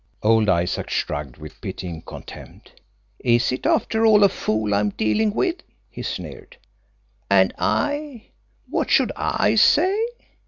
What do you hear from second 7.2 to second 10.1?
"And I what should I say?